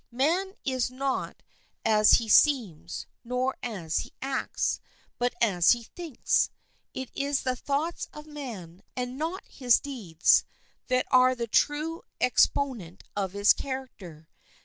Man 0.09 0.55
is 0.65 0.89
not 0.89 1.43
as 1.85 2.13
he 2.13 2.27
seems, 2.27 3.05
nor 3.23 3.55
as 3.61 3.99
he 3.99 4.13
acts, 4.19 4.79
but 5.19 5.35
as 5.39 5.73
he 5.73 5.83
thinks. 5.83 6.49
It 6.95 7.11
is 7.13 7.43
the 7.43 7.55
thoughts 7.55 8.07
of 8.11 8.25
a 8.25 8.31
man, 8.31 8.81
and 8.95 9.15
not 9.15 9.45
his 9.45 9.79
deeds, 9.79 10.43
that 10.87 11.05
are 11.11 11.35
the 11.35 11.45
true 11.45 12.01
exponent 12.19 13.03
of 13.15 13.33
his 13.33 13.53
character. 13.53 14.27